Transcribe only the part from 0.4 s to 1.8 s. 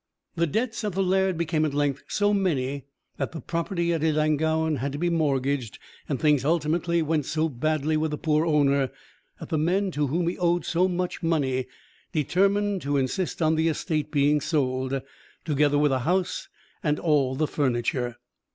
debts of the laird became at